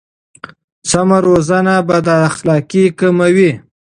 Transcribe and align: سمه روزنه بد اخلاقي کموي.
سمه 0.91 1.17
روزنه 1.27 1.75
بد 1.89 2.07
اخلاقي 2.29 2.83
کموي. 2.99 3.51